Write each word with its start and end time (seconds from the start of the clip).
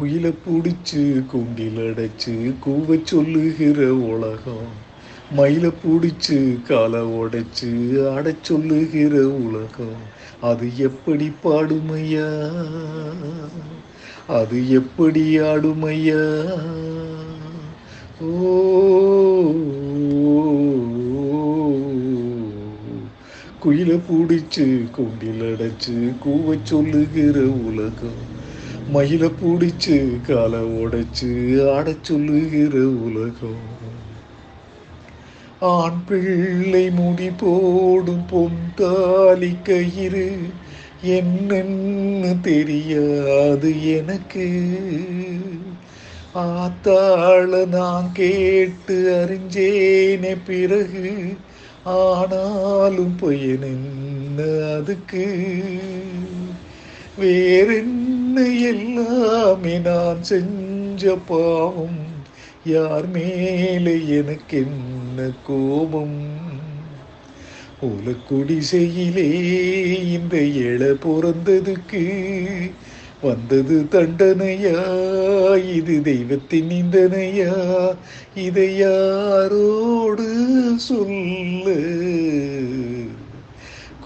குயில 0.00 0.32
பிடிச்சு 0.46 1.26
கூண்டில் 1.26 1.76
அடைச்சு 1.76 2.54
கூவ 2.66 3.00
சொல்லுகிற 3.04 3.94
உலகம். 3.94 4.88
மயில 5.36 5.72
பிடிச்சு 5.86 6.62
காலை 6.62 7.00
உடைச்சு 7.00 8.08
ஆடச் 8.08 8.44
சொல்லுகிற 8.44 9.28
உலகம். 9.28 10.18
அது 10.40 10.78
எப்படி 10.78 11.32
பாடுமையா? 11.44 12.50
அது 14.26 14.70
எப்படி 14.70 15.38
ஆடுமையா? 15.38 16.44
ஓ 18.20 18.54
குயில 23.64 24.00
பிடிச்சு 24.08 24.90
கூண்டில் 24.90 25.40
அடைச்சு 25.40 26.12
கூவ 26.24 26.58
சொல்லுகிற 26.62 27.40
உலகம். 27.40 28.38
மயில 28.94 29.30
பிடிச்சு 29.40 30.20
காலை 30.28 30.60
உடைச்சு 30.82 31.30
ஆடச் 31.70 32.04
சொல்லுகிற 32.04 32.74
உலகம். 33.06 33.64
ஆண் 35.60 36.04
பிள்ளை 36.06 36.90
முடி 36.90 37.30
போடும் 37.30 38.26
பொன் 38.30 38.72
தாலி 38.76 39.56
கயிறு 39.62 40.28
என்னன்னு 41.02 42.40
தெரியாது 42.40 43.70
எனக்கு. 43.86 44.46
ஆத்தாள 46.34 47.66
நான் 47.66 48.12
கேட்டு 48.12 48.96
அறிஞ்சேனே 49.20 50.36
பிறகு 50.46 51.36
ஆனாலும் 51.84 53.16
பையன் 53.20 53.62
என்ன 53.62 54.40
அதுக்கு? 54.76 55.24
வேறென்ன 57.18 58.19
எல்லாமே 58.36 59.78
நான் 59.78 60.22
செஞ்ச 60.22 61.16
பாவம். 61.26 62.08
யார் 62.64 63.08
மேலே 63.08 64.06
எனக்கு 64.08 64.56
என்ன 64.56 65.30
கோபம்? 65.46 66.38
உலக்குடிசையிலே 67.82 69.32
இந்த 70.02 70.38
இள 70.38 70.90
பிறந்ததுக்கு 70.90 72.20
வந்தது 73.22 73.86
தண்டனையா? 73.90 74.78
இது 75.74 76.02
தெய்வத்தின் 76.02 76.68
நிந்தனையா? 76.68 77.94
இதை 78.34 78.82
யாரோடு 78.82 80.26
சொல்லு? 80.76 81.78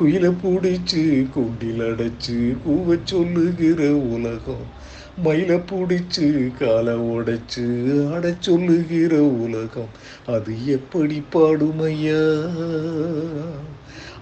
குயில 0.00 0.34
பிடிச்சு 0.42 1.26
குண்டில் 1.34 1.80
அடைச்சு 1.80 2.56
கூவ 2.68 2.98
சொல்லுகிற 3.04 3.96
உலகம். 3.96 4.82
மயில 5.24 5.62
பிடிச்சு 5.70 6.50
காலை 6.58 6.94
உடைச்சு 6.94 8.10
ஆட 8.12 8.34
சொல்லுகிற 8.40 9.22
உலகம். 9.22 9.88
அது 10.26 10.66
எப்படி 10.66 11.22
பாடுமையா? 11.32 12.48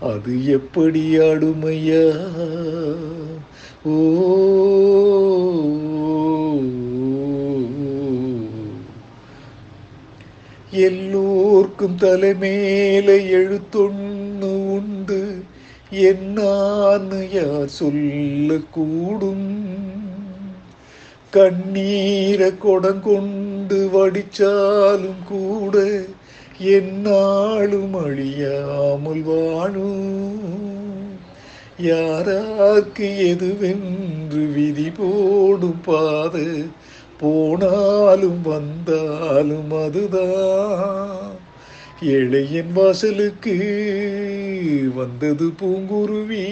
அது 0.01 0.47
எப்படி 0.47 1.19
ஆடுமையா? 1.19 2.27
ஓ. 3.85 4.31
எல்லோர்க்கும் 10.71 11.97
தலைமேல 11.97 13.17
எழுத்தொன்னு 13.17 14.45
உண்டு. 14.45 15.43
என்னான்னு 15.93 17.19
யார் 17.33 17.69
சொல்லக்கூடும் 17.81 19.49
கண்ணீரை 21.31 22.53
கொடங்கொண்டு 22.59 23.89
வடிச்சாலும் 23.93 25.23
கூட 25.29 25.91
என்னாலும் 26.59 27.95
அழியாமல் 27.95 29.23
வாழும். 29.23 30.71
யாராக்கு 31.79 33.09
எதுவென்று 33.31 34.53
விதி 34.53 34.91
போடும் 34.91 35.81
பாது 35.85 36.67
போனாலும் 37.21 38.43
வந்தாலும் 38.43 39.73
அதுதான். 39.73 41.39
ஏழையின் 42.03 42.73
வாசலுக்கு 42.73 43.57
வந்தது 44.95 45.47
பூங்குருவி. 45.47 46.47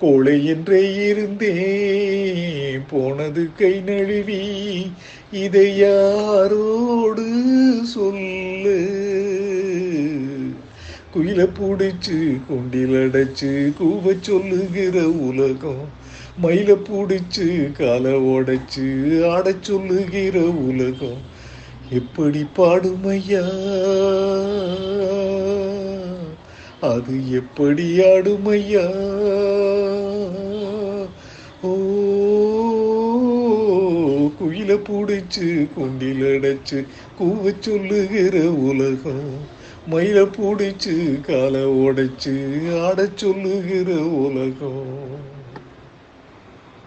கோழை 0.00 0.46
என்றே 0.46 1.06
இருந்தே 1.06 1.78
போனது 2.90 3.48
கை 3.58 3.80
நழுவி. 3.80 4.92
இதை 5.32 5.82
யாரோடு 5.82 7.26
சொல்லு? 7.82 9.00
குயில 11.14 11.48
பிடிச்சு 11.60 12.40
குண்டில் 12.48 12.94
அடைச்சு 12.94 13.72
கூவ 13.80 14.16
சொல்லுகிற 14.20 15.08
உலகம். 15.08 15.88
மயில 16.42 16.76
பிடிச்சு 16.84 17.72
காலை 17.72 18.12
உடைச்சு 18.12 19.26
ஆடச் 19.28 19.62
சொல்லுகிற 19.62 20.40
உலகம். 20.40 21.40
எப்படி 21.92 22.46
பாடுமையா? 22.56 23.44
அது 26.80 27.32
எப்படி 27.32 27.98
ஆடுமையா? 27.98 28.86
ஓ 31.62 31.72
குயில 34.40 34.78
பிடிச்சு 34.88 35.68
குண்டில் 35.76 36.22
அடைச்சு 36.22 36.86
கூவ 37.20 37.54
சொல்லுகிற 37.60 38.50
உலகம். 38.50 39.60
மயில 39.90 40.28
பிடிச்சு 40.38 41.20
காலை 41.20 41.60
உடைச்சு 41.60 42.34
ஆட 42.82 43.08
சொல்லுகிற 43.14 43.94
உலகம். 44.02 45.40